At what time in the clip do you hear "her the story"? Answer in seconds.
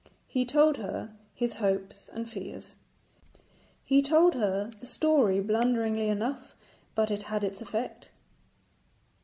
4.33-5.39